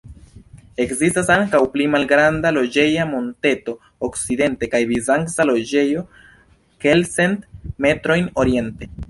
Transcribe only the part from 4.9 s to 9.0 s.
bizanca loĝejo kelkcent metrojn oriente.